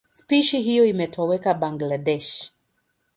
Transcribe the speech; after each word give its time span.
Spishi 0.11 0.61
hiyo 0.61 0.85
imetoweka 0.85 1.53
Bangladesh. 1.53 2.51